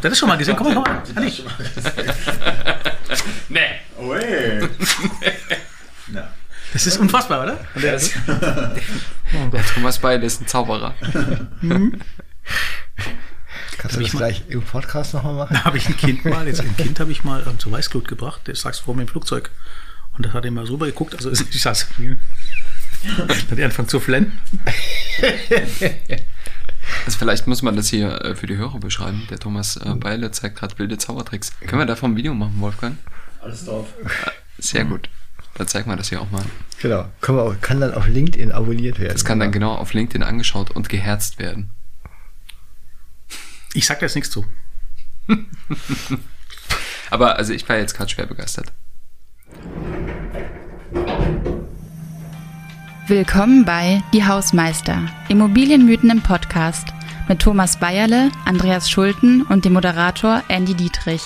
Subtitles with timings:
[0.00, 0.56] Das ist schon mal gesehen.
[0.56, 1.02] Komm mal, komm mal.
[1.16, 1.32] Hanni.
[3.48, 3.60] Nee.
[4.00, 4.18] Ui.
[6.08, 6.28] Na.
[6.72, 7.58] Das ist unfassbar, oder?
[7.74, 10.94] Und der, Der Thomas Beil ist ein Zauberer.
[13.78, 15.54] Kannst du ich das mal- gleich im Podcast nochmal machen?
[15.54, 18.06] Da habe ich ein Kind mal, jetzt ein Kind habe ich mal ähm, zur Weißglut
[18.08, 19.50] gebracht, der sagst vor mir im Flugzeug.
[20.16, 23.64] Und das hat er mal so rüber geguckt, also ist- ich saß, dann hat er
[23.64, 24.38] angefangen zu flennen.
[27.04, 29.26] Also vielleicht muss man das hier äh, für die Hörer beschreiben.
[29.30, 31.52] Der Thomas äh, Beile zeigt gerade wilde Zaubertricks.
[31.60, 32.96] Können wir davon ein Video machen, Wolfgang?
[33.40, 33.86] Alles drauf.
[34.58, 35.08] Sehr gut.
[35.54, 36.44] Dann zeigen wir das hier auch mal.
[36.80, 37.08] Genau.
[37.20, 39.12] Kann, man auch, kann dann auf LinkedIn abonniert werden.
[39.12, 41.70] Das kann dann genau auf LinkedIn angeschaut und geherzt werden.
[43.74, 44.46] Ich sag da jetzt nichts zu.
[47.10, 48.72] Aber also ich war jetzt gerade schwer begeistert.
[53.08, 56.88] Willkommen bei Die Hausmeister, Immobilienmythen im Podcast
[57.26, 61.22] mit Thomas Bayerle, Andreas Schulten und dem Moderator Andy Dietrich.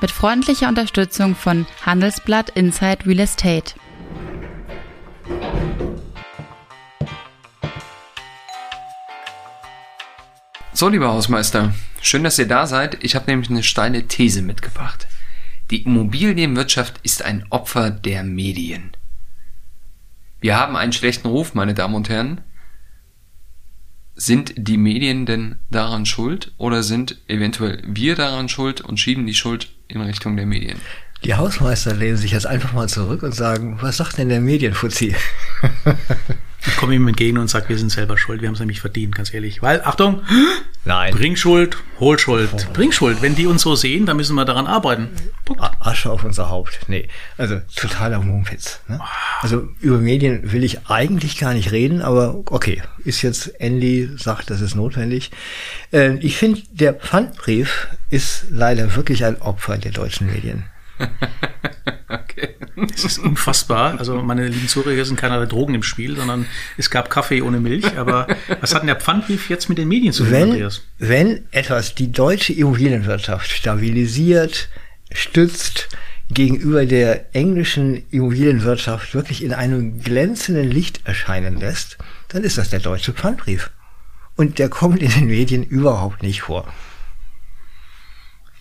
[0.00, 3.74] Mit freundlicher Unterstützung von Handelsblatt Inside Real Estate.
[10.72, 13.04] So, lieber Hausmeister, schön, dass ihr da seid.
[13.04, 15.06] Ich habe nämlich eine steile These mitgebracht.
[15.70, 18.95] Die Immobilienwirtschaft ist ein Opfer der Medien.
[20.46, 22.40] Wir haben einen schlechten Ruf, meine Damen und Herren.
[24.14, 29.34] Sind die Medien denn daran schuld oder sind eventuell wir daran schuld und schieben die
[29.34, 30.78] Schuld in Richtung der Medien?
[31.24, 35.16] Die Hausmeister lehnen sich jetzt einfach mal zurück und sagen, was sagt denn der Medienfuzzi?
[36.64, 39.16] Ich komme ihm entgegen und sage, wir sind selber schuld, wir haben es nämlich verdient,
[39.16, 39.62] ganz ehrlich.
[39.62, 40.22] Weil, Achtung,
[40.86, 41.12] Nein.
[41.14, 42.72] bring Schuld, hol Schuld.
[42.72, 43.20] Bring Schuld.
[43.20, 45.08] Wenn die uns so sehen, dann müssen wir daran arbeiten.
[45.44, 45.60] Punkt.
[45.80, 46.78] Asche auf unser Haupt.
[46.86, 48.80] Nee, also totaler Mumpitz.
[48.86, 49.00] Ne?
[49.40, 54.48] Also über Medien will ich eigentlich gar nicht reden, aber okay, ist jetzt Andy sagt,
[54.50, 55.32] das ist notwendig.
[55.92, 60.66] Äh, ich finde, der Pfandbrief ist leider wirklich ein Opfer der deutschen Medien.
[62.94, 63.98] Es ist unfassbar.
[63.98, 67.96] Also meine lieben Zuhörer sind keine Drogen im Spiel, sondern es gab Kaffee ohne Milch.
[67.96, 68.26] Aber
[68.60, 70.82] was hat denn der Pfandbrief jetzt mit den Medien zu tun, Wenn, Andreas?
[70.98, 74.68] wenn etwas die deutsche Immobilienwirtschaft stabilisiert,
[75.10, 75.88] stützt,
[76.30, 81.98] gegenüber der englischen Immobilienwirtschaft wirklich in einem glänzenden Licht erscheinen lässt,
[82.28, 83.70] dann ist das der deutsche Pfandbrief.
[84.34, 86.66] Und der kommt in den Medien überhaupt nicht vor.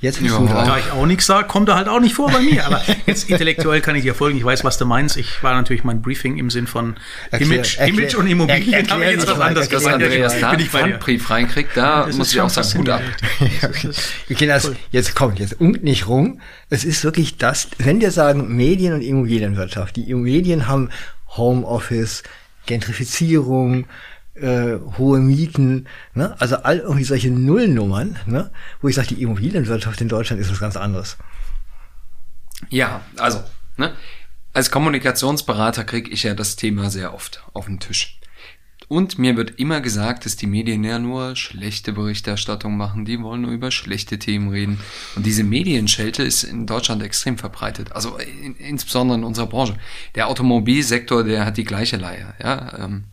[0.01, 0.39] Jetzt bist Ja.
[0.39, 0.67] du dran.
[0.67, 2.65] Da ich auch nichts sage, kommt er halt auch nicht vor bei mir.
[2.65, 4.37] Aber jetzt intellektuell kann ich dir folgen.
[4.37, 5.15] Ich weiß, was du meinst.
[5.17, 6.95] Ich war natürlich mein Briefing im Sinn von
[7.31, 8.73] Erklär- Image, erklär- Image und Immobilien.
[8.73, 9.95] erklär habe ich jetzt was anderes gesagt.
[9.95, 10.69] Andreas da bin einen.
[10.69, 13.01] Pfandbrief reinkriegt, da Das muss ich auch sagen, Hut ab.
[13.29, 13.95] faszinierend.
[14.47, 16.39] Das jetzt kommt, jetzt unkt nicht rum.
[16.69, 20.89] Es ist wirklich das, wenn wir sagen Medien und Immobilienwirtschaft, die Medien haben
[21.37, 22.21] Homeoffice,
[22.67, 23.85] Gentrifizierung,
[24.35, 26.35] äh, hohe Mieten, ne?
[26.39, 28.51] also all irgendwie solche Nullnummern, ne?
[28.81, 31.17] wo ich sage, die Immobilienwirtschaft in Deutschland ist was ganz anderes.
[32.69, 33.43] Ja, also,
[33.77, 33.93] ne?
[34.53, 38.19] Als Kommunikationsberater kriege ich ja das Thema sehr oft auf den Tisch.
[38.87, 43.41] Und mir wird immer gesagt, dass die Medien ja nur schlechte Berichterstattung machen, die wollen
[43.41, 44.79] nur über schlechte Themen reden.
[45.15, 49.75] Und diese Medienschelte ist in Deutschland extrem verbreitet, also in, insbesondere in unserer Branche.
[50.13, 52.85] Der Automobilsektor, der hat die gleiche Leier, ja.
[52.85, 53.05] Ähm,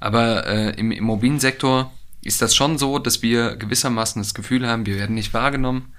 [0.00, 1.92] aber äh, im Immobiliensektor
[2.22, 5.92] ist das schon so, dass wir gewissermaßen das Gefühl haben, wir werden nicht wahrgenommen.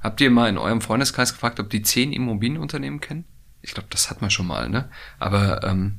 [0.00, 3.24] Habt ihr mal in eurem Freundeskreis gefragt, ob die zehn Immobilienunternehmen kennen?
[3.62, 4.88] Ich glaube, das hat man schon mal, ne?
[5.18, 5.98] Aber ähm,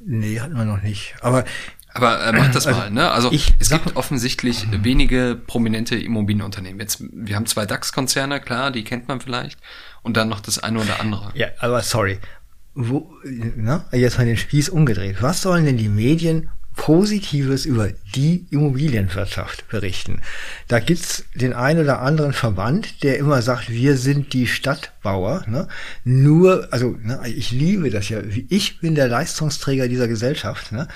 [0.00, 1.14] Nee, hatten wir noch nicht.
[1.20, 1.44] Aber
[1.94, 3.10] aber äh, macht das Also, mal, ne?
[3.10, 6.80] Also ich es gibt offensichtlich wenige prominente Immobilienunternehmen.
[6.80, 9.58] Jetzt, wir haben zwei DAX-Konzerne, klar, die kennt man vielleicht,
[10.02, 11.32] und dann noch das eine oder andere.
[11.34, 12.18] Ja, aber sorry.
[12.74, 13.12] Wo,
[13.56, 15.20] na, jetzt mal den Spieß umgedreht.
[15.20, 20.22] Was sollen denn die Medien Positives über die Immobilienwirtschaft berichten?
[20.68, 25.44] Da gibt's den einen oder anderen Verband, der immer sagt, wir sind die Stadtbauer.
[25.46, 25.68] Ne?
[26.04, 28.20] Nur, also ne, ich liebe das ja.
[28.48, 30.72] Ich bin der Leistungsträger dieser Gesellschaft.
[30.72, 30.88] Ne?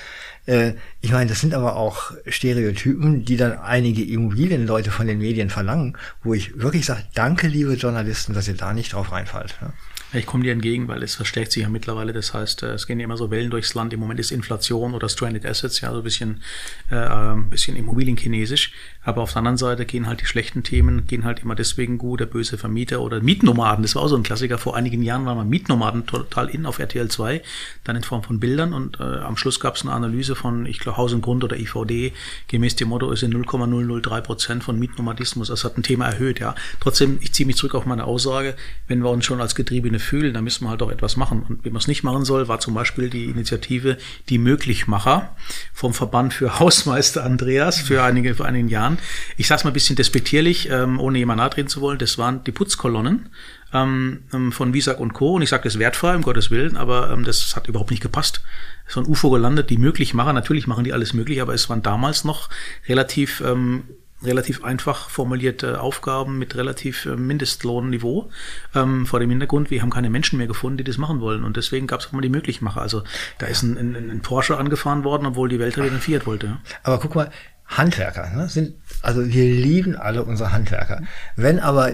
[0.47, 5.51] Äh, ich meine, das sind aber auch Stereotypen, die dann einige Immobilienleute von den Medien
[5.51, 9.57] verlangen, wo ich wirklich sage, danke, liebe Journalisten, dass ihr da nicht drauf reinfallt.
[9.61, 9.73] Ne?
[10.15, 12.13] Ich komme dir entgegen, weil es verstärkt sich ja mittlerweile.
[12.13, 13.93] Das heißt, äh, es gehen immer so Wellen durchs Land.
[13.95, 16.43] Im Moment ist Inflation oder Stranded Assets, ja, so ein bisschen,
[16.91, 18.73] äh, ein bisschen Immobilienchinesisch.
[19.05, 22.21] Aber auf der anderen Seite gehen halt die schlechten Themen, gehen halt immer deswegen gut,
[22.21, 23.83] der böse Vermieter oder Mietnomaden.
[23.83, 24.59] Das war auch so ein Klassiker.
[24.59, 27.43] Vor einigen Jahren waren wir Mietnomaden total in auf RTL 2,
[27.85, 30.79] dann in Form von Bildern und äh, am Schluss gab es eine Analyse von, ich
[30.79, 32.13] glaube, Haus und Grund oder IVD,
[32.49, 35.49] gemäß dem Motto, es sind 0,003 Prozent von Mietnomadismus.
[35.49, 36.55] Das hat ein Thema erhöht, ja.
[36.81, 38.55] Trotzdem, ich ziehe mich zurück auf meine Aussage,
[38.87, 41.45] wenn wir uns schon als getriebene fühlen, da müssen wir halt auch etwas machen.
[41.49, 43.97] Und wie man es nicht machen soll, war zum Beispiel die Initiative
[44.29, 45.35] Die Möglichmacher
[45.73, 48.92] vom Verband für Hausmeister Andreas für einige, vor einigen Jahren.
[49.37, 52.45] Ich sage es mal ein bisschen despektierlich, ähm, ohne jemand nahtreten zu wollen, das waren
[52.45, 53.29] die Putzkolonnen
[53.73, 55.35] ähm, ähm, von Wiesack und Co.
[55.35, 58.43] Und ich sage das wertfrei, um Gottes Willen, aber ähm, das hat überhaupt nicht gepasst.
[58.87, 60.35] So ein UFO gelandet, die möglich machen.
[60.35, 62.49] Natürlich machen die alles möglich, aber es waren damals noch
[62.89, 63.85] relativ ähm,
[64.25, 68.31] relativ einfach formulierte Aufgaben mit relativ äh, Mindestlohnniveau
[68.75, 71.57] ähm, vor dem Hintergrund, wir haben keine Menschen mehr gefunden, die das machen wollen und
[71.57, 72.81] deswegen gab es auch mal die Möglichmacher.
[72.81, 73.03] Also
[73.39, 76.59] da ist ein, ein, ein Porsche angefahren worden, obwohl die Welt ein Fiat wollte.
[76.83, 77.31] Aber guck mal,
[77.77, 81.03] Handwerker ne, sind, also wir lieben alle unsere Handwerker.
[81.37, 81.93] Wenn aber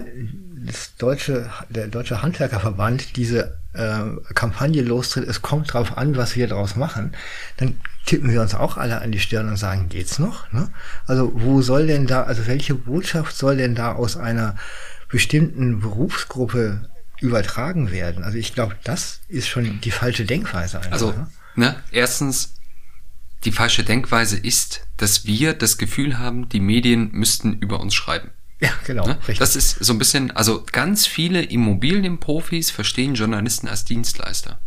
[0.65, 6.47] das deutsche, der deutsche Handwerkerverband diese äh, Kampagne lostritt, es kommt drauf an, was wir
[6.47, 7.13] daraus machen,
[7.57, 10.51] dann tippen wir uns auch alle an die Stirn und sagen, geht's noch?
[10.51, 10.69] Ne?
[11.05, 14.55] Also wo soll denn da, also welche Botschaft soll denn da aus einer
[15.09, 16.89] bestimmten Berufsgruppe
[17.21, 18.23] übertragen werden?
[18.23, 20.77] Also ich glaube, das ist schon die falsche Denkweise.
[20.77, 21.27] Einfach, also, ne?
[21.55, 22.55] ne, erstens,
[23.45, 28.31] die falsche Denkweise ist, dass wir das Gefühl haben, die Medien müssten über uns schreiben.
[28.61, 29.07] Ja, genau.
[29.07, 29.17] Ne?
[29.37, 34.59] Das ist so ein bisschen, also ganz viele Immobilienprofis verstehen Journalisten als Dienstleister.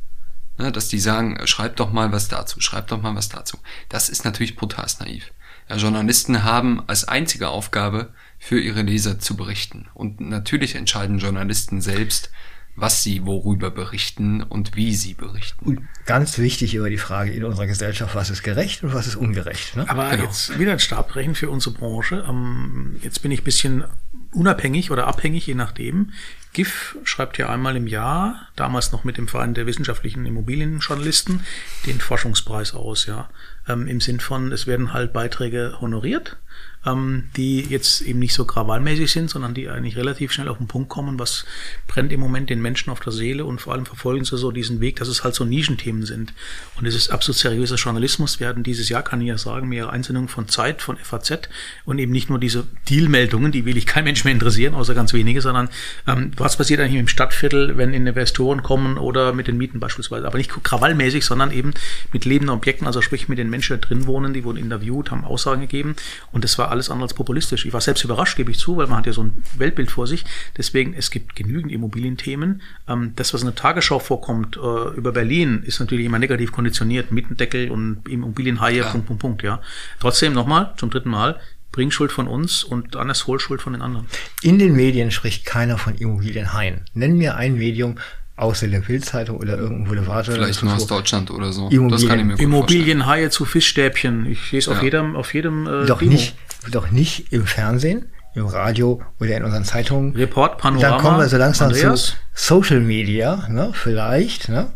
[0.56, 0.72] Ne?
[0.72, 3.58] Dass die sagen, schreib doch mal was dazu, schreib doch mal was dazu.
[3.90, 5.30] Das ist natürlich brutal naiv.
[5.68, 9.88] Ja, Journalisten haben als einzige Aufgabe, für ihre Leser zu berichten.
[9.94, 12.32] Und natürlich entscheiden Journalisten selbst,
[12.74, 15.64] was sie worüber berichten und wie sie berichten.
[15.64, 19.16] Und ganz wichtig über die Frage in unserer Gesellschaft, was ist gerecht und was ist
[19.16, 19.76] ungerecht.
[19.76, 19.88] Ne?
[19.88, 20.24] Aber genau.
[20.24, 22.24] jetzt wieder ein Stabbrechen für unsere Branche.
[22.28, 23.84] Ähm, jetzt bin ich bisschen
[24.32, 26.12] unabhängig oder abhängig, je nachdem.
[26.54, 31.44] GIF schreibt ja einmal im Jahr, damals noch mit dem Verein der wissenschaftlichen Immobilienjournalisten,
[31.86, 33.28] den Forschungspreis aus, ja.
[33.68, 36.36] Ähm, Im Sinn von, es werden halt Beiträge honoriert
[36.84, 40.66] ähm, die jetzt eben nicht so krawallmäßig sind, sondern die eigentlich relativ schnell auf den
[40.66, 41.44] Punkt kommen, was
[41.86, 44.80] brennt im Moment den Menschen auf der Seele und vor allem verfolgen sie so diesen
[44.80, 46.32] Weg, dass es halt so Nischenthemen sind.
[46.76, 48.40] Und es ist absolut seriöser Journalismus.
[48.40, 51.48] Wir hatten dieses Jahr, kann ich ja sagen, mehrere Einsendungen von Zeit, von FAZ
[51.84, 55.12] und eben nicht nur diese Dealmeldungen, die will ich kein Mensch mehr interessieren, außer ganz
[55.12, 55.68] wenige, sondern
[56.06, 60.26] ähm, was passiert eigentlich im Stadtviertel, wenn Investoren kommen oder mit den Mieten beispielsweise.
[60.26, 61.74] Aber nicht krawallmäßig, sondern eben
[62.12, 65.24] mit lebenden Objekten, also sprich mit den Menschen, die drin wohnen, die wurden interviewt, haben
[65.24, 65.94] Aussagen gegeben.
[66.32, 67.64] Und das war alles andere als populistisch.
[67.64, 70.06] Ich war selbst überrascht, gebe ich zu, weil man hat ja so ein Weltbild vor
[70.06, 70.24] sich.
[70.56, 72.62] Deswegen, es gibt genügend Immobilienthemen.
[72.88, 77.12] Ähm, das, was in der Tagesschau vorkommt äh, über Berlin, ist natürlich immer negativ konditioniert.
[77.12, 78.90] Mietendeckel und Immobilienhaie, ja.
[78.90, 79.60] Punkt, Punkt, Punkt, ja.
[80.00, 81.38] Trotzdem nochmal, zum dritten Mal,
[81.72, 84.06] Bringschuld von uns und Annes Hohlschuld von den anderen.
[84.42, 86.82] In den Medien spricht keiner von Immobilienhaien.
[86.92, 87.96] Nenn mir ein Medium,
[88.36, 90.26] außer der Bildzeitung oder irgendein Boulevard.
[90.26, 91.68] Vielleicht nur aus Deutschland oder so.
[91.68, 91.90] Immobilien.
[91.90, 94.26] Das kann ich mir gut Immobilienhaie zu Fischstäbchen.
[94.26, 94.76] Ich lese ja.
[94.76, 96.12] auf jedem, auf jedem äh, Doch Demo.
[96.12, 96.34] nicht,
[96.70, 100.14] doch nicht im Fernsehen, im Radio oder in unseren Zeitungen.
[100.14, 100.88] Report, Panorama.
[100.88, 102.06] Dann kommen wir so langsam Andreas.
[102.06, 104.72] zu Social Media, ne, vielleicht, ne?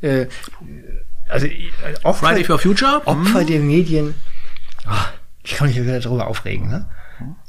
[0.00, 0.26] Äh,
[1.28, 1.70] also äh,
[2.02, 3.02] Opfer, Friday for Future?
[3.04, 3.46] Opfer hm.
[3.46, 4.14] der Medien.
[4.84, 5.12] Ach,
[5.42, 6.88] ich kann mich wieder darüber aufregen, ne?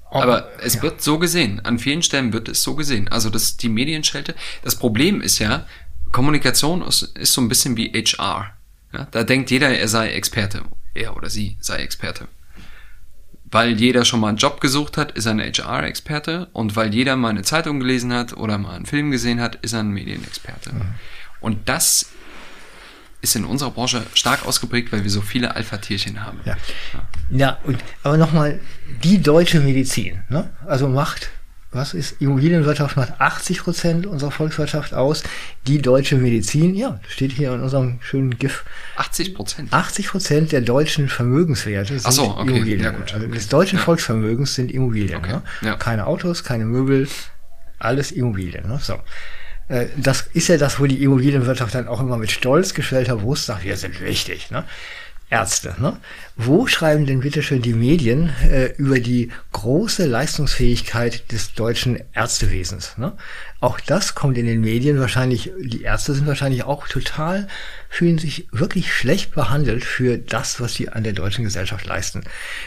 [0.10, 0.84] Aber es ja.
[0.84, 1.60] wird so gesehen.
[1.66, 3.10] An vielen Stellen wird es so gesehen.
[3.10, 4.36] Also das, die Medienschelte.
[4.64, 5.66] Das Problem ist ja,
[6.12, 8.52] Kommunikation ist, ist so ein bisschen wie HR.
[8.94, 10.62] Ja, da denkt jeder, er sei Experte.
[10.94, 12.28] Er oder sie sei Experte.
[13.50, 16.50] Weil jeder schon mal einen Job gesucht hat, ist er ein HR-Experte.
[16.52, 19.74] Und weil jeder mal eine Zeitung gelesen hat oder mal einen Film gesehen hat, ist
[19.74, 20.74] er ein Medienexperte.
[20.74, 20.82] Mhm.
[21.40, 22.08] Und das
[23.22, 26.40] ist in unserer Branche stark ausgeprägt, weil wir so viele Alpha-Tierchen haben.
[26.46, 26.58] Ja,
[27.30, 28.60] ja und, aber nochmal,
[29.04, 30.50] die deutsche Medizin, ne?
[30.66, 31.32] also macht,
[31.72, 35.24] was ist, Immobilienwirtschaft macht 80 Prozent unserer Volkswirtschaft aus.
[35.68, 38.64] Die deutsche Medizin, ja, steht hier in unserem schönen GIF.
[38.96, 39.74] 80 Prozent?
[39.74, 42.50] 80 Prozent der deutschen Vermögenswerte sind so, okay.
[42.50, 42.84] Immobilien.
[42.84, 43.14] Ja, gut.
[43.14, 43.84] Also des deutschen ja.
[43.84, 45.18] Volksvermögens sind Immobilien.
[45.18, 45.34] Okay.
[45.34, 45.42] Ne?
[45.62, 45.76] Ja.
[45.76, 47.08] Keine Autos, keine Möbel,
[47.80, 48.68] alles Immobilien.
[48.68, 48.80] Ne?
[48.82, 49.00] So.
[49.68, 53.46] Äh, das ist ja das, wo die Immobilienwirtschaft dann auch immer mit stolz geschwellter Brust
[53.46, 54.52] sagt, wir sind wichtig.
[54.52, 54.64] Ne?
[55.30, 55.76] Ärzte.
[55.78, 55.98] Ne?
[56.38, 62.98] Wo schreiben denn bitte schön die Medien äh, über die große Leistungsfähigkeit des deutschen Ärztewesens?
[62.98, 63.12] Ne?
[63.60, 67.50] Auch das kommt in den Medien wahrscheinlich, die Ärzte sind wahrscheinlich auch total,
[67.90, 72.24] fühlen sich wirklich schlecht behandelt für das, was sie an der deutschen Gesellschaft leisten.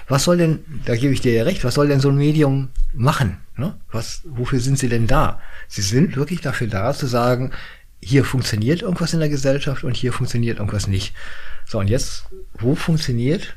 [0.07, 2.69] Was soll denn, da gebe ich dir ja recht, was soll denn so ein Medium
[2.93, 3.39] machen?
[3.57, 3.75] Ne?
[3.91, 5.41] Was, wofür sind sie denn da?
[5.67, 7.53] Sie sind wirklich dafür da zu sagen,
[8.03, 11.15] hier funktioniert irgendwas in der Gesellschaft und hier funktioniert irgendwas nicht.
[11.71, 12.25] So, und jetzt,
[12.55, 13.55] wo funktioniert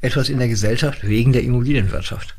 [0.00, 2.34] etwas in der Gesellschaft wegen der Immobilienwirtschaft?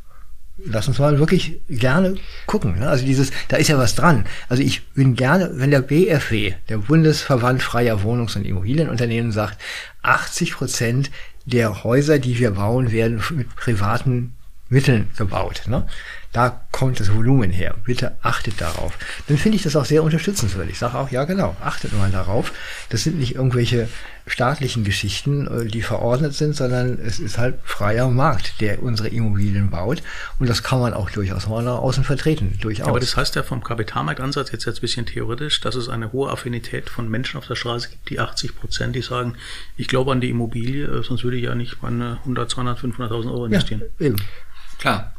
[0.58, 2.16] Lass uns mal wirklich gerne
[2.46, 2.78] gucken.
[2.80, 2.90] Ne?
[2.90, 4.26] Also dieses, da ist ja was dran.
[4.50, 9.62] Also ich bin gerne, wenn der BFW, der Bundesverband freier Wohnungs- und Immobilienunternehmen sagt,
[10.02, 11.10] 80 Prozent
[11.46, 14.34] der Häuser, die wir bauen, werden mit privaten
[14.68, 15.64] Mitteln gebaut.
[15.68, 15.88] Ne?
[16.34, 17.76] Da kommt das Volumen her.
[17.86, 18.98] Bitte achtet darauf.
[19.28, 20.74] Dann finde ich das auch sehr unterstützenswürdig.
[20.74, 22.52] Ich sage auch, ja genau, achtet mal darauf.
[22.90, 23.88] Das sind nicht irgendwelche
[24.26, 29.70] staatlichen Geschichten, äh, die verordnet sind, sondern es ist halt freier Markt, der unsere Immobilien
[29.70, 30.02] baut.
[30.40, 32.58] Und das kann man auch durchaus mal nach außen vertreten.
[32.60, 32.88] Durchaus.
[32.88, 36.32] Aber das heißt ja vom Kapitalmarktansatz, jetzt jetzt ein bisschen theoretisch, dass es eine hohe
[36.32, 39.36] Affinität von Menschen auf der Straße gibt, die 80 Prozent, die sagen,
[39.78, 43.32] ich glaube an die Immobilie, äh, sonst würde ich ja nicht meine 100, 200, 500.000
[43.32, 43.84] Euro investieren.
[44.00, 44.16] Ja, eben.
[44.80, 45.14] Klar.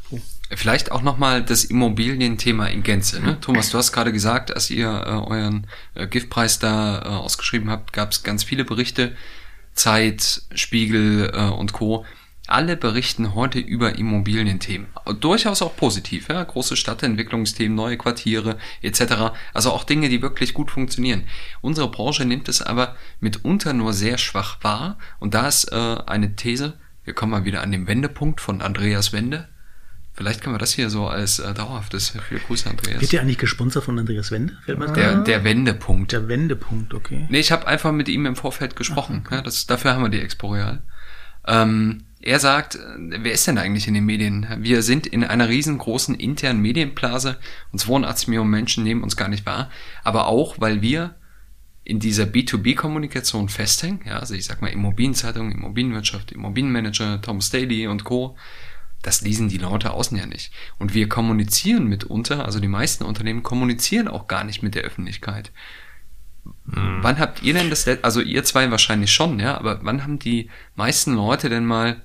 [0.51, 3.19] Vielleicht auch nochmal das Immobilienthema in Gänze.
[3.19, 3.39] Ne?
[3.41, 7.93] Thomas, du hast gerade gesagt, als ihr äh, euren äh, Giftpreis da äh, ausgeschrieben habt,
[7.93, 9.15] gab es ganz viele Berichte,
[9.73, 12.05] Zeit, Spiegel äh, und Co.
[12.47, 14.87] Alle berichten heute über Immobilienthemen.
[15.19, 16.43] Durchaus auch positiv, ja?
[16.43, 19.33] große Stadtentwicklungsthemen, neue Quartiere etc.
[19.51, 21.23] Also auch Dinge, die wirklich gut funktionieren.
[21.61, 24.99] Unsere Branche nimmt es aber mitunter nur sehr schwach wahr.
[25.19, 25.75] Und da ist äh,
[26.05, 29.49] eine These, wir kommen mal wieder an den Wendepunkt von Andreas Wende.
[30.15, 32.13] Vielleicht können wir das hier so als äh, dauerhaftes.
[32.29, 33.01] Viele Grüße, Andreas.
[33.01, 34.57] Wird ihr eigentlich gesponsert von Andreas Wende?
[34.63, 36.13] Fällt mir Der, der Wendepunkt.
[36.13, 37.27] der Wendepunkt, okay.
[37.29, 39.25] Nee, ich habe einfach mit ihm im Vorfeld gesprochen.
[39.29, 40.81] Ja, das, dafür haben wir die Exporeal.
[41.47, 42.79] Ähm, er sagt, äh,
[43.19, 44.47] wer ist denn eigentlich in den Medien?
[44.59, 47.37] Wir sind in einer riesengroßen internen Medienblase
[47.73, 49.69] und 82 Millionen Menschen nehmen uns gar nicht wahr.
[50.05, 51.15] Aber auch, weil wir
[51.83, 58.05] in dieser B2B-Kommunikation festhängen, ja, also ich sag mal Immobilienzeitung, Immobilienwirtschaft, Immobilienmanager, Tom Staley und
[58.05, 58.37] Co.,
[59.05, 60.51] das lesen die Leute außen ja nicht.
[60.79, 65.51] Und wir kommunizieren mitunter, also die meisten Unternehmen kommunizieren auch gar nicht mit der Öffentlichkeit.
[66.71, 66.99] Hm.
[67.01, 70.49] Wann habt ihr denn das, also ihr zwei wahrscheinlich schon, ja, aber wann haben die
[70.73, 72.01] meisten Leute denn mal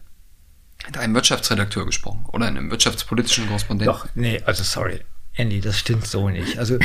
[0.87, 3.95] mit einem Wirtschaftsredakteur gesprochen oder einem wirtschaftspolitischen Korrespondenten?
[3.95, 5.01] Doch, nee, also sorry.
[5.35, 6.59] Andy, das stimmt so nicht.
[6.59, 6.79] Also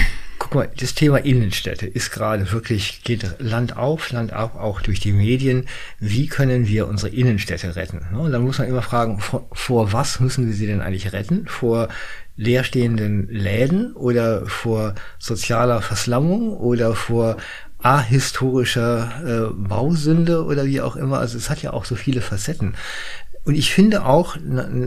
[0.46, 5.00] guck mal, das Thema Innenstädte ist gerade wirklich, geht Land auf, Land ab, auch durch
[5.00, 5.66] die Medien.
[6.00, 8.06] Wie können wir unsere Innenstädte retten?
[8.12, 8.20] Ne?
[8.20, 11.48] Und dann muss man immer fragen, vor, vor was müssen wir sie denn eigentlich retten?
[11.48, 11.88] Vor
[12.36, 17.38] leerstehenden Läden oder vor sozialer Verslammung oder vor
[17.80, 21.18] ahistorischer äh, Bausünde oder wie auch immer.
[21.18, 22.75] Also es hat ja auch so viele Facetten.
[23.46, 24.36] Und ich finde auch,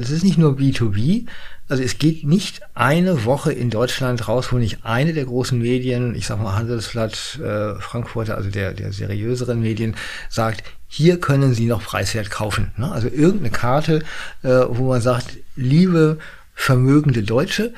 [0.00, 1.26] es ist nicht nur B2B,
[1.68, 6.14] also es geht nicht eine Woche in Deutschland raus, wo nicht eine der großen Medien,
[6.14, 9.94] ich sag mal Handelsblatt, äh, Frankfurter, also der, der seriöseren Medien,
[10.28, 12.72] sagt, hier können Sie noch preiswert kaufen.
[12.76, 12.90] Ne?
[12.90, 14.02] Also irgendeine Karte,
[14.42, 16.18] äh, wo man sagt, liebe
[16.54, 17.74] vermögende Deutsche,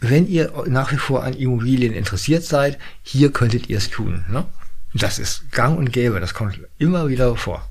[0.00, 4.24] wenn ihr nach wie vor an Immobilien interessiert seid, hier könntet ihr es tun.
[4.30, 4.44] Ne?
[4.94, 7.68] Das ist gang und gäbe, das kommt immer wieder vor.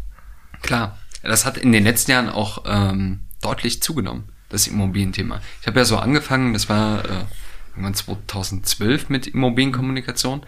[0.61, 0.97] Klar,
[1.29, 5.41] das hat in den letzten Jahren auch ähm, deutlich zugenommen, das Immobilienthema.
[5.61, 7.25] Ich habe ja so angefangen, das war äh,
[7.71, 10.45] irgendwann 2012 mit Immobilienkommunikation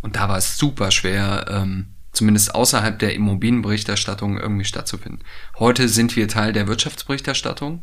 [0.00, 5.24] und da war es super schwer, ähm, zumindest außerhalb der Immobilienberichterstattung irgendwie stattzufinden.
[5.58, 7.82] Heute sind wir Teil der Wirtschaftsberichterstattung.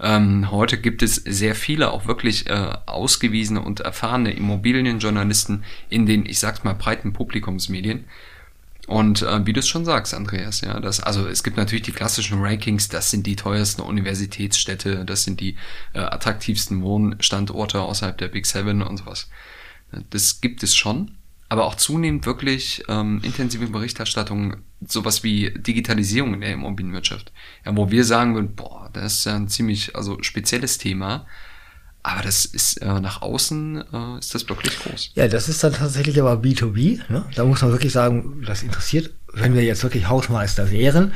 [0.00, 6.24] Ähm, heute gibt es sehr viele auch wirklich äh, ausgewiesene und erfahrene Immobilienjournalisten in den,
[6.24, 8.06] ich sag's mal, breiten Publikumsmedien.
[8.90, 11.92] Und äh, wie du es schon sagst, Andreas, ja, das, also es gibt natürlich die
[11.92, 15.54] klassischen Rankings, das sind die teuersten Universitätsstädte, das sind die
[15.92, 19.30] äh, attraktivsten Wohnstandorte außerhalb der Big Seven und sowas.
[20.10, 21.12] Das gibt es schon,
[21.48, 27.30] aber auch zunehmend wirklich ähm, intensive Berichterstattung, sowas wie Digitalisierung in der Immobilienwirtschaft.
[27.64, 31.28] Ja, wo wir sagen würden, boah, das ist ja ein ziemlich also spezielles Thema.
[32.02, 35.10] Aber das ist äh, nach außen äh, ist das wirklich groß.
[35.14, 37.00] Ja, das ist dann tatsächlich aber B2B.
[37.08, 37.26] Ne?
[37.34, 41.12] Da muss man wirklich sagen, das interessiert, wenn wir jetzt wirklich Hausmeister wären,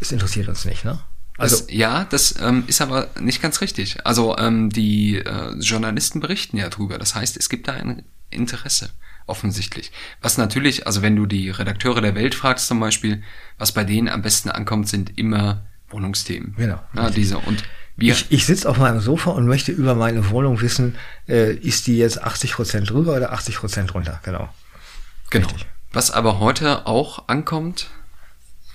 [0.00, 0.84] es interessiert uns nicht.
[0.84, 1.00] Ne?
[1.36, 4.06] Also, das, ja, das ähm, ist aber nicht ganz richtig.
[4.06, 6.98] Also ähm, die äh, Journalisten berichten ja drüber.
[6.98, 8.90] Das heißt, es gibt da ein Interesse
[9.26, 9.90] offensichtlich.
[10.20, 13.22] Was natürlich, also wenn du die Redakteure der Welt fragst zum Beispiel,
[13.58, 16.54] was bei denen am besten ankommt, sind immer Wohnungsthemen.
[16.56, 17.64] Genau, Ja, diese und
[18.00, 20.96] wir, ich, ich sitze auf meinem Sofa und möchte über meine Wohnung wissen,
[21.28, 24.20] äh, ist die jetzt 80 Prozent drüber oder 80 Prozent runter?
[24.24, 24.48] Genau.
[25.30, 25.46] Genau.
[25.46, 25.66] Richtig.
[25.92, 27.90] Was aber heute auch ankommt,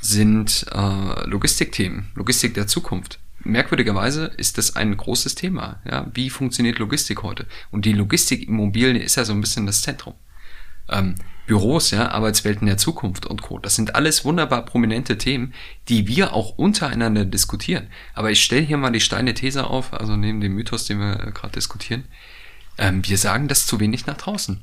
[0.01, 3.19] sind äh, Logistikthemen, Logistik der Zukunft.
[3.43, 5.79] Merkwürdigerweise ist das ein großes Thema.
[5.85, 6.07] Ja?
[6.13, 7.45] Wie funktioniert Logistik heute?
[7.71, 10.15] Und die Logistikimmobilie ist ja so ein bisschen das Zentrum.
[10.89, 11.15] Ähm,
[11.45, 13.59] Büros, ja, Arbeitswelten der Zukunft und Co.
[13.59, 15.53] Das sind alles wunderbar prominente Themen,
[15.89, 17.87] die wir auch untereinander diskutieren.
[18.13, 21.19] Aber ich stelle hier mal die steile These auf, also neben dem Mythos, den wir
[21.19, 22.05] äh, gerade diskutieren.
[22.77, 24.59] Ähm, wir sagen das zu wenig nach draußen.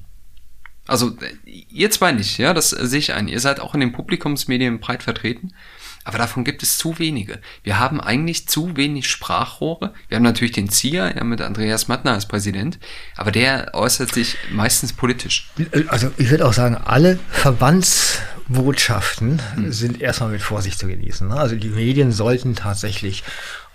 [0.87, 3.29] Also äh, ihr zwei nicht, ja, das äh, sehe ich ein.
[3.29, 5.55] Ihr seid auch in den Publikumsmedien breit vertreten,
[6.05, 7.41] aber davon gibt es zu wenige.
[7.63, 9.95] Wir haben eigentlich zu wenig Sprachrohre.
[10.09, 12.79] Wir haben natürlich den ZIA, ja, mit Andreas Mattner als Präsident,
[13.17, 15.51] aber der äußert sich meistens politisch.
[15.89, 21.27] Also ich würde auch sagen, alle Verbandsbotschaften sind erstmal mit Vorsicht zu genießen.
[21.29, 21.37] ne?
[21.37, 23.25] Also die Medien sollten tatsächlich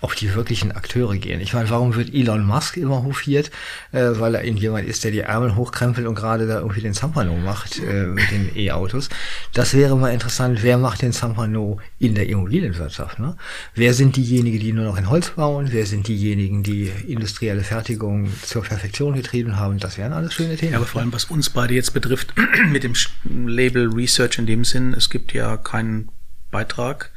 [0.00, 1.40] auf die wirklichen Akteure gehen.
[1.40, 3.50] Ich meine, warum wird Elon Musk immer hofiert?
[3.92, 6.94] Äh, weil er eben jemand ist, der die Ärmel hochkrempelt und gerade da irgendwie den
[6.94, 9.08] Zampano macht äh, mit den E-Autos.
[9.54, 13.18] Das wäre mal interessant, wer macht den Zampano in der Immobilienwirtschaft?
[13.18, 13.36] Ne?
[13.74, 15.68] Wer sind diejenigen, die nur noch in Holz bauen?
[15.70, 19.78] Wer sind diejenigen, die industrielle Fertigung zur Perfektion getrieben haben?
[19.78, 20.72] Das wären alles schöne Themen.
[20.72, 22.34] Ja, aber vor allem, was uns beide jetzt betrifft,
[22.70, 26.08] mit dem Label Research in dem Sinn, es gibt ja keinen
[26.50, 27.10] Beitrag,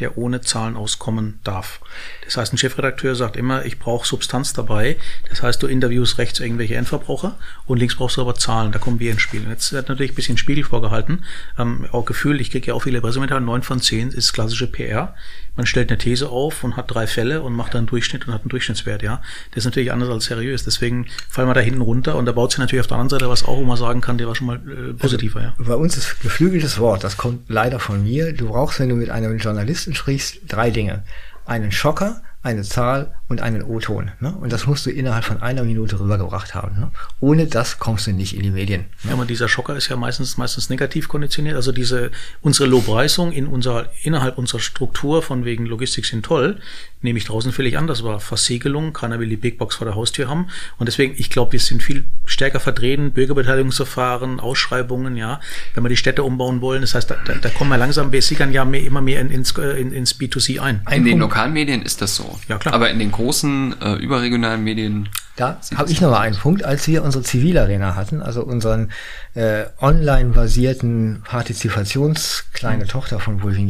[0.00, 1.80] der ohne Zahlen auskommen darf.
[2.24, 4.96] Das heißt, ein Chefredakteur sagt immer, ich brauche Substanz dabei.
[5.28, 7.36] Das heißt, du interviewst rechts irgendwelche Endverbraucher
[7.66, 8.72] und links brauchst du aber Zahlen.
[8.72, 9.46] Da kommen wir ins Spiel.
[9.48, 11.24] Jetzt wird natürlich ein bisschen Spiegel vorgehalten.
[11.58, 13.46] Ähm, auch Gefühl, ich kriege ja auch viele Pressemitteilungen.
[13.46, 15.14] Neun von zehn ist klassische PR.
[15.58, 18.32] Man stellt eine These auf und hat drei Fälle und macht dann einen Durchschnitt und
[18.32, 19.02] hat einen Durchschnittswert.
[19.02, 20.62] Ja, das ist natürlich anders als seriös.
[20.62, 23.28] Deswegen fallen wir da hinten runter und da baut sich natürlich auf der anderen Seite
[23.28, 25.40] was auch, wo man sagen kann, der war schon mal äh, positiver.
[25.40, 25.68] Also, ja.
[25.68, 27.02] Bei uns ist geflügeltes Wort.
[27.02, 28.32] Das kommt leider von mir.
[28.32, 31.02] Du brauchst, wenn du mit einem Journalisten sprichst, drei Dinge.
[31.44, 34.10] Einen Schocker, eine Zahl und einen O-Ton.
[34.20, 34.34] Ne?
[34.40, 36.80] Und das musst du innerhalb von einer Minute rübergebracht haben.
[36.80, 36.90] Ne?
[37.20, 38.86] Ohne das kommst du nicht in die Medien.
[39.02, 39.10] Ne?
[39.10, 41.54] Ja, aber dieser Schocker ist ja meistens meistens negativ konditioniert.
[41.54, 46.58] Also diese unsere Lobpreisung in unserer innerhalb unserer Struktur von wegen Logistik sind toll,
[47.02, 47.86] nehme ich draußen völlig an.
[47.86, 50.48] Das war Versiegelung, keiner will die Big Box vor der Haustür haben.
[50.78, 55.40] Und deswegen, ich glaube, wir sind viel stärker vertreten, Bürgerbeteiligungsverfahren, Ausschreibungen, ja,
[55.74, 56.80] wenn wir die Städte umbauen wollen.
[56.80, 59.30] Das heißt, da, da, da kommen wir langsam, wir sickern ja mehr, immer mehr in,
[59.30, 60.80] ins, äh, in, ins B2C ein.
[60.90, 62.37] In den Lokalmedien ist das so.
[62.48, 62.74] Ja, klar.
[62.74, 65.08] Aber in den großen äh, überregionalen Medien.
[65.36, 68.90] Da habe ich noch mal einen Punkt, als wir unsere Zivilarena hatten, also unseren
[69.34, 72.88] äh, online basierten Partizipationskleine mhm.
[72.88, 73.68] Tochter von Wolfing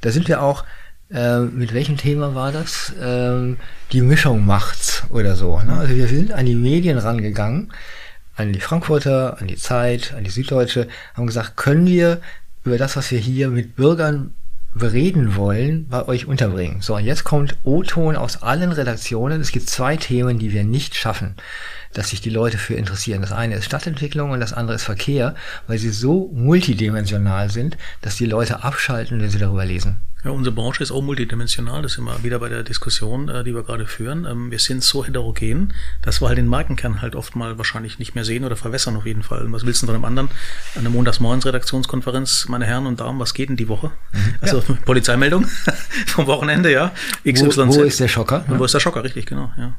[0.00, 0.64] da sind wir auch
[1.12, 2.92] äh, mit welchem Thema war das?
[3.00, 3.56] Ähm,
[3.92, 5.58] die Mischung macht's oder so.
[5.60, 5.76] Ne?
[5.76, 7.72] Also wir sind an die Medien rangegangen,
[8.36, 12.20] an die Frankfurter, an die Zeit, an die Süddeutsche, haben gesagt, können wir
[12.64, 14.34] über das, was wir hier mit Bürgern
[14.74, 16.80] bereden wollen, bei euch unterbringen.
[16.80, 19.40] So, und jetzt kommt O-Ton aus allen Redaktionen.
[19.40, 21.34] Es gibt zwei Themen, die wir nicht schaffen,
[21.92, 23.22] dass sich die Leute für interessieren.
[23.22, 25.34] Das eine ist Stadtentwicklung und das andere ist Verkehr,
[25.66, 29.96] weil sie so multidimensional sind, dass die Leute abschalten, wenn sie darüber lesen.
[30.22, 31.80] Ja, unsere Branche ist auch multidimensional.
[31.80, 34.26] Das sind wir wieder bei der Diskussion, äh, die wir gerade führen.
[34.26, 38.14] Ähm, wir sind so heterogen, dass wir halt den Markenkern halt oft mal wahrscheinlich nicht
[38.14, 39.50] mehr sehen oder verwässern auf jeden Fall.
[39.50, 40.28] Was willst du von einem anderen?
[40.74, 43.92] An der Montagsmorgens Redaktionskonferenz, meine Herren und Damen, was geht denn die Woche?
[44.12, 44.34] Mhm.
[44.42, 44.74] Also ja.
[44.84, 45.46] Polizeimeldung
[46.06, 46.92] vom Wochenende, ja.
[47.26, 47.56] XYZ.
[47.56, 48.44] Wo, wo ist der Schocker?
[48.46, 49.74] Und wo ist der Schocker, richtig, genau, ja.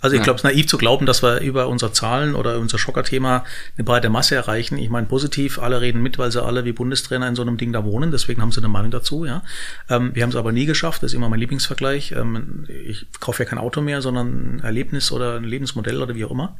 [0.00, 0.24] Also ich ja.
[0.24, 3.44] glaube, es ist naiv zu glauben, dass wir über unsere Zahlen oder unser Schocker-Thema
[3.76, 4.78] eine breite Masse erreichen.
[4.78, 7.72] Ich meine, positiv, alle reden mit, weil sie alle wie Bundestrainer in so einem Ding
[7.72, 9.42] da wohnen, deswegen haben sie eine Meinung dazu, ja.
[9.88, 12.12] Ähm, wir haben es aber nie geschafft, das ist immer mein Lieblingsvergleich.
[12.12, 16.24] Ähm, ich kaufe ja kein Auto mehr, sondern ein Erlebnis oder ein Lebensmodell oder wie
[16.24, 16.56] auch immer.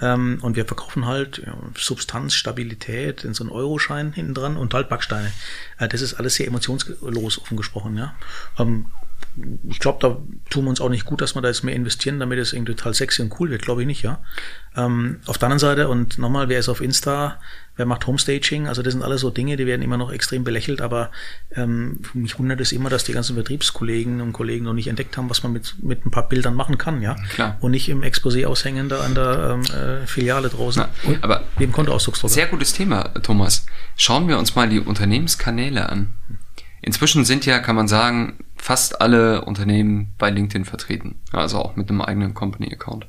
[0.00, 4.74] Ähm, und wir verkaufen halt ja, Substanz, Stabilität in so einen Euroschein hinten dran und
[4.74, 5.32] halt Backsteine.
[5.78, 8.14] Äh, das ist alles sehr emotionslos offen gesprochen, ja.
[9.68, 10.16] Ich glaube, da
[10.50, 12.74] tun wir uns auch nicht gut, dass wir da jetzt mehr investieren, damit es irgendwie
[12.74, 14.18] total sexy und cool wird, glaube ich nicht, ja.
[14.76, 17.38] Ähm, auf der anderen Seite, und nochmal, wer ist auf Insta,
[17.76, 20.80] wer macht Homestaging, also das sind alles so Dinge, die werden immer noch extrem belächelt,
[20.80, 21.10] aber
[21.54, 25.30] ähm, mich wundert es immer, dass die ganzen Betriebskollegen und Kollegen noch nicht entdeckt haben,
[25.30, 27.16] was man mit, mit ein paar Bildern machen kann, ja.
[27.30, 27.56] Klar.
[27.60, 30.84] Und nicht im Exposé aushängen da an der ähm, äh, Filiale draußen.
[31.04, 32.34] Na, aber neben Kontoausdrucksdrucker.
[32.34, 33.66] Sehr gutes Thema, Thomas.
[33.96, 36.14] Schauen wir uns mal die Unternehmenskanäle an.
[36.82, 41.20] Inzwischen sind ja, kann man sagen, fast alle Unternehmen bei LinkedIn vertreten.
[41.32, 43.06] Also auch mit einem eigenen Company-Account.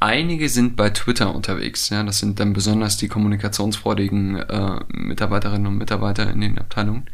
[0.00, 1.90] Einige sind bei Twitter unterwegs.
[1.90, 7.08] Ja, das sind dann besonders die kommunikationsfreudigen äh, Mitarbeiterinnen und Mitarbeiter in den Abteilungen.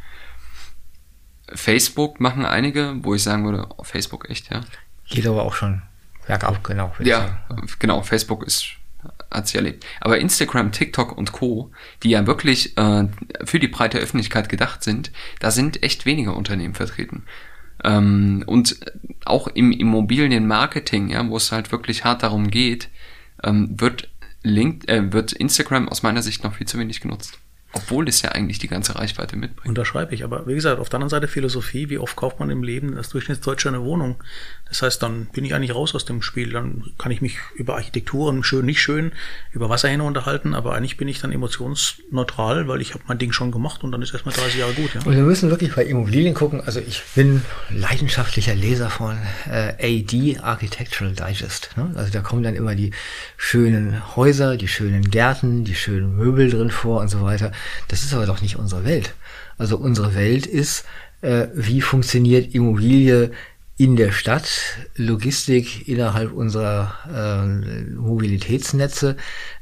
[1.52, 4.60] Facebook machen einige, wo ich sagen würde, oh, Facebook echt, ja.
[5.08, 5.82] Geht aber auch schon
[6.26, 6.92] bergab, genau.
[7.00, 7.40] Ja,
[7.78, 8.02] genau.
[8.02, 8.66] Facebook ist
[9.30, 9.84] hat sie erlebt.
[10.00, 11.70] Aber Instagram, TikTok und Co.,
[12.02, 13.08] die ja wirklich äh,
[13.44, 17.24] für die breite Öffentlichkeit gedacht sind, da sind echt weniger Unternehmen vertreten.
[17.84, 18.80] Ähm, und
[19.24, 22.88] auch im Immobilienmarketing, ja, wo es halt wirklich hart darum geht,
[23.42, 24.08] ähm, wird,
[24.42, 27.38] Link, äh, wird Instagram aus meiner Sicht noch viel zu wenig genutzt.
[27.76, 29.68] Obwohl es ja eigentlich die ganze Reichweite mitbringt.
[29.68, 30.24] Unterschreibe ich.
[30.24, 33.10] Aber wie gesagt, auf der anderen Seite Philosophie, wie oft kauft man im Leben als
[33.10, 34.16] Durchschnittsdeutscher eine Wohnung?
[34.68, 36.50] Das heißt, dann bin ich eigentlich raus aus dem Spiel.
[36.50, 39.12] Dann kann ich mich über Architekturen, schön, nicht schön,
[39.52, 43.52] über Wasserhähne unterhalten, aber eigentlich bin ich dann emotionsneutral, weil ich habe mein Ding schon
[43.52, 44.94] gemacht und dann ist erstmal 30 Jahre gut.
[44.94, 45.02] Ja.
[45.04, 46.60] Und wir müssen wirklich bei Immobilien gucken.
[46.60, 49.16] Also ich bin leidenschaftlicher Leser von
[49.48, 51.70] äh, AD, Architectural Digest.
[51.76, 51.92] Ne?
[51.94, 52.90] Also da kommen dann immer die
[53.36, 57.52] schönen Häuser, die schönen Gärten, die schönen Möbel drin vor und so weiter.
[57.88, 59.14] Das ist aber doch nicht unsere Welt.
[59.58, 60.84] Also unsere Welt ist,
[61.22, 63.32] äh, wie funktioniert Immobilie
[63.78, 64.48] in der Stadt,
[64.96, 69.16] Logistik innerhalb unserer äh, Mobilitätsnetze.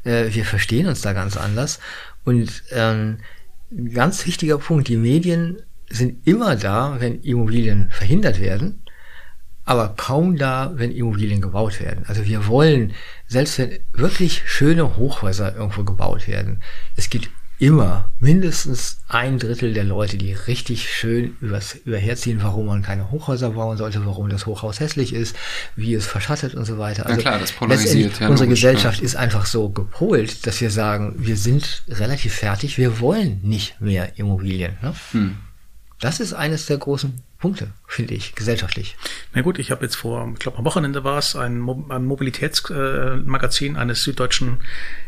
[0.04, 1.80] Äh, wir verstehen uns da ganz anders.
[2.24, 3.18] Und ähm,
[3.92, 5.58] ganz wichtiger Punkt, die Medien
[5.90, 8.82] sind immer da, wenn Immobilien verhindert werden,
[9.64, 12.04] aber kaum da, wenn Immobilien gebaut werden.
[12.06, 12.92] Also wir wollen,
[13.26, 16.62] selbst wenn wirklich schöne Hochhäuser irgendwo gebaut werden,
[16.96, 17.30] es gibt
[17.64, 23.50] immer mindestens ein Drittel der Leute, die richtig schön übers, überherziehen, warum man keine Hochhäuser
[23.50, 25.34] bauen sollte, warum das Hochhaus hässlich ist,
[25.74, 27.06] wie es verschattet und so weiter.
[27.06, 28.20] Also ja klar, das polarisiert.
[28.20, 33.00] Ja, unsere Gesellschaft ist einfach so gepolt, dass wir sagen, wir sind relativ fertig, wir
[33.00, 34.76] wollen nicht mehr Immobilien.
[34.82, 34.94] Ne?
[35.12, 35.36] Hm.
[36.00, 38.96] Das ist eines der großen Punkte, finde ich, gesellschaftlich.
[39.34, 42.06] Na gut, ich habe jetzt vor, ich glaube am Wochenende war es, ein, Mo ein
[42.06, 44.60] Mobilitätsmagazin äh, eines süddeutschen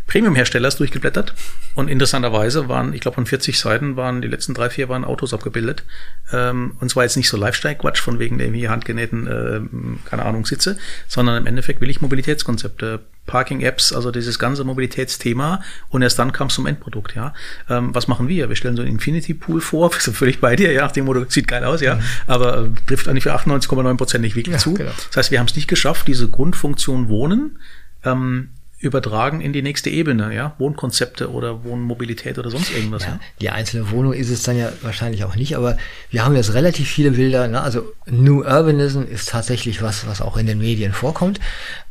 [0.07, 1.33] Premium-Herstellers durchgeblättert.
[1.75, 5.33] Und interessanterweise waren, ich glaube von 40 Seiten waren, die letzten drei, vier waren Autos
[5.33, 5.85] abgebildet.
[6.31, 10.77] Ähm, und zwar jetzt nicht so Lifestyle-Quatsch von wegen irgendwie handgenähten, äh, keine Ahnung, Sitze,
[11.09, 16.49] sondern im Endeffekt will ich Mobilitätskonzepte Parking-Apps, also dieses ganze Mobilitätsthema und erst dann kam
[16.49, 17.35] es zum Endprodukt, ja.
[17.69, 18.49] Ähm, was machen wir?
[18.49, 21.25] Wir stellen so einen Infinity-Pool vor, wir sind völlig bei dir, ja, nach dem Motto,
[21.29, 22.01] sieht geil aus, ja, mhm.
[22.27, 24.75] aber äh, trifft eigentlich für 98,9 Prozent nicht wirklich ja, zu.
[24.75, 24.93] Genau.
[25.09, 27.59] Das heißt, wir haben es nicht geschafft, diese Grundfunktion Wohnen
[28.05, 33.05] ähm, übertragen in die nächste Ebene, ja, Wohnkonzepte oder Wohnmobilität oder sonst irgendwas.
[33.05, 35.79] Ja, ja, Die einzelne Wohnung ist es dann ja wahrscheinlich auch nicht, aber
[36.11, 37.63] wir haben jetzt relativ viele Bilder, ne?
[37.63, 41.41] also New Urbanism ist tatsächlich was, was auch in den Medien vorkommt,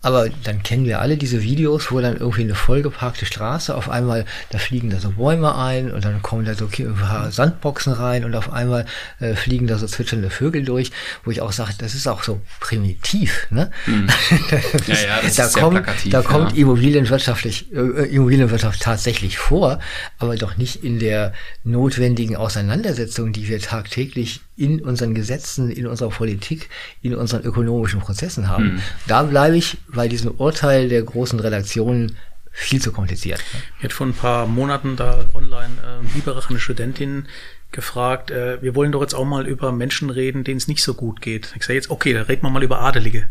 [0.06, 4.26] aber dann kennen wir alle diese Videos, wo dann irgendwie eine vollgeparkte Straße, auf einmal,
[4.52, 8.24] da fliegen da so Bäume ein und dann kommen da so ein paar Sandboxen rein
[8.24, 8.86] und auf einmal
[9.20, 10.92] äh, fliegen da so zwitschernde Vögel durch,
[11.24, 13.48] wo ich auch sage, das ist auch so primitiv.
[13.50, 13.72] Ne?
[13.86, 14.08] Hm.
[14.88, 16.12] ja, ja, das da ist kommt, sehr plakativ.
[16.12, 16.28] Da ja.
[16.76, 19.80] Immobilienwirtschaftlich, äh, Immobilienwirtschaft tatsächlich vor,
[20.20, 21.34] aber doch nicht in der
[21.64, 26.70] notwendigen Auseinandersetzung, die wir tagtäglich in unseren Gesetzen, in unserer Politik,
[27.02, 28.64] in unseren ökonomischen Prozessen haben.
[28.64, 28.82] Hm.
[29.08, 32.18] Da bleibe ich bei diesem Urteil der großen Redaktionen
[32.52, 33.42] viel zu kompliziert.
[33.78, 37.28] Ich hätte vor ein paar Monaten da online äh, Biberach, eine Studentin,
[37.72, 40.94] gefragt, äh, wir wollen doch jetzt auch mal über Menschen reden, denen es nicht so
[40.94, 41.54] gut geht.
[41.56, 43.28] Ich sage jetzt, okay, dann reden wir mal über Adelige.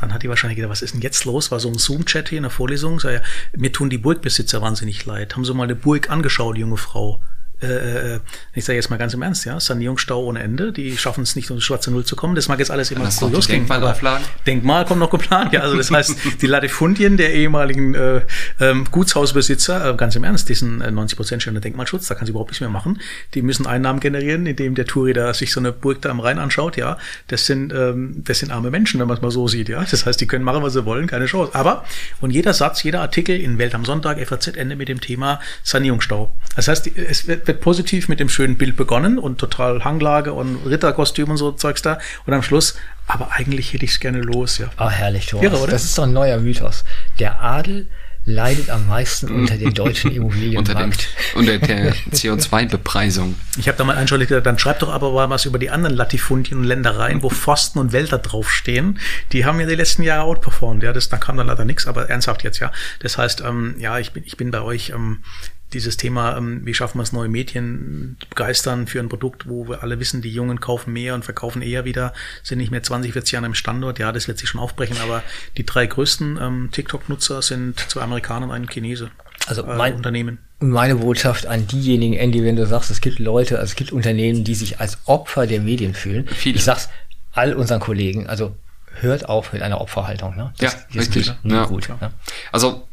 [0.00, 1.50] Dann hat die wahrscheinlich gedacht, was ist denn jetzt los?
[1.50, 3.00] War so ein Zoom-Chat hier in der Vorlesung.
[3.00, 3.20] Sag ja,
[3.56, 5.36] mir tun die Burgbesitzer wahnsinnig leid.
[5.36, 7.22] Haben Sie mal eine Burg angeschaut, junge Frau?
[7.62, 8.20] Äh, äh
[8.54, 11.50] ich sage jetzt mal ganz im Ernst, ja, Sanierungsstau ohne Ende, die schaffen es nicht,
[11.50, 12.34] um die schwarze Null zu kommen.
[12.34, 13.66] Das mag jetzt alles immer cool losgehen.
[13.66, 15.60] Denkmal, Denkmal kommt noch geplant, ja.
[15.60, 18.22] Also das heißt, die Latifundien der ehemaligen äh,
[18.58, 22.30] ähm, Gutshausbesitzer, äh, ganz im Ernst, diesen äh, 90 Prozent stehen Denkmalschutz, da kann sie
[22.30, 23.00] überhaupt nichts mehr machen.
[23.34, 26.38] Die müssen Einnahmen generieren, indem der Touri da sich so eine Burg da am Rhein
[26.38, 26.98] anschaut, ja.
[27.28, 29.84] Das sind, ähm, das sind arme Menschen, wenn man es mal so sieht, ja.
[29.90, 31.54] Das heißt, die können machen, was sie wollen, keine Chance.
[31.54, 31.84] Aber,
[32.20, 36.30] und jeder Satz, jeder Artikel in Welt am Sonntag, FAZ Ende mit dem Thema Sanierungsstau.
[36.56, 40.64] Das heißt, es wird, wird positiv mit dem schönen Bild begonnen und total Hanglage und
[40.64, 41.98] Ritterkostüm und so Zeugs da.
[42.26, 42.76] Und am Schluss,
[43.08, 44.70] aber eigentlich hätte ich es gerne los, ja.
[44.76, 45.44] Ah, herrlich, Thomas.
[45.44, 45.72] Irre, oder?
[45.72, 46.84] Das ist doch ein neuer Mythos.
[47.18, 47.88] Der Adel
[48.24, 51.08] leidet am meisten unter den deutschen Immobilienmarkt.
[51.34, 53.34] unter der CO2-Bepreisung.
[53.58, 55.96] Ich habe da mal einschuldig gesagt, dann schreibt doch aber mal was über die anderen
[55.96, 59.00] Latifundien und Ländereien, wo Pfosten und Wälder draufstehen.
[59.32, 60.84] Die haben ja die letzten Jahre outperformed.
[60.84, 62.70] Ja, das, da kam dann leider nichts, aber ernsthaft jetzt, ja.
[63.00, 65.24] Das heißt, ähm, ja, ich bin, ich bin bei euch ähm,
[65.72, 69.82] dieses Thema, ähm, wie schaffen wir es, neue Medien begeistern für ein Produkt, wo wir
[69.82, 73.32] alle wissen, die Jungen kaufen mehr und verkaufen eher wieder, sind nicht mehr 20, 40
[73.32, 73.98] Jahre im Standort.
[73.98, 75.22] Ja, das wird sich schon aufbrechen, aber
[75.56, 79.10] die drei größten ähm, TikTok-Nutzer sind zwei Amerikaner und ein Chinese.
[79.46, 80.38] Also äh, mein äh, Unternehmen.
[80.58, 84.44] Meine Botschaft an diejenigen, Andy, wenn du sagst, es gibt Leute, also es gibt Unternehmen,
[84.44, 86.26] die sich als Opfer der Medien fühlen.
[86.28, 86.56] Viele.
[86.56, 86.90] Ich sag's
[87.32, 88.54] all unseren Kollegen, also
[89.00, 90.36] hört auf mit einer Opferhaltung.
[90.36, 90.52] Ne?
[90.58, 91.32] Das, ja, richtig.
[91.44, 91.64] Ja.
[91.64, 92.12] Gut, ja.
[92.52, 92.86] Also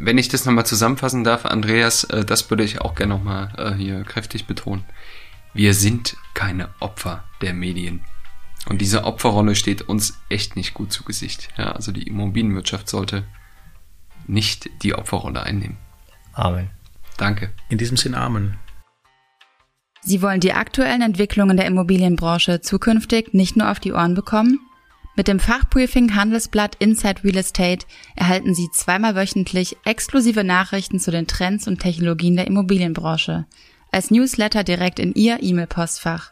[0.00, 3.74] wenn ich das nochmal zusammenfassen darf, Andreas, äh, das würde ich auch gerne nochmal äh,
[3.74, 4.84] hier kräftig betonen.
[5.54, 8.02] Wir sind keine Opfer der Medien.
[8.68, 11.48] Und diese Opferrolle steht uns echt nicht gut zu Gesicht.
[11.56, 13.24] Ja, also die Immobilienwirtschaft sollte
[14.26, 15.78] nicht die Opferrolle einnehmen.
[16.32, 16.70] Amen.
[17.16, 17.52] Danke.
[17.68, 18.58] In diesem Sinn Amen.
[20.02, 24.60] Sie wollen die aktuellen Entwicklungen der Immobilienbranche zukünftig nicht nur auf die Ohren bekommen?
[25.18, 31.26] Mit dem Fachbriefing Handelsblatt Inside Real Estate erhalten Sie zweimal wöchentlich exklusive Nachrichten zu den
[31.26, 33.46] Trends und Technologien der Immobilienbranche.
[33.90, 36.30] Als Newsletter direkt in Ihr E-Mail-Postfach.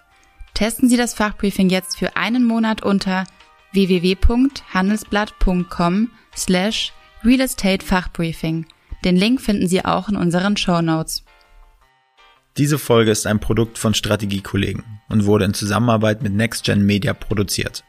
[0.54, 3.24] Testen Sie das Fachbriefing jetzt für einen Monat unter
[3.72, 6.92] www.handelsblatt.com slash
[7.24, 8.66] Real Estate Fachbriefing.
[9.04, 11.24] Den Link finden Sie auch in unseren Show Notes.
[12.56, 17.82] Diese Folge ist ein Produkt von Strategiekollegen und wurde in Zusammenarbeit mit NextGen Media produziert.